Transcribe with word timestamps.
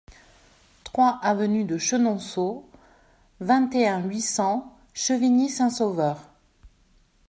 trois 0.83 1.19
avenue 1.21 1.63
de 1.63 1.77
Chenonceaux, 1.77 2.67
vingt 3.39 3.69
et 3.75 3.87
un, 3.87 3.99
huit 4.03 4.21
cents, 4.23 4.75
Chevigny-Saint-Sauveur 4.95 6.27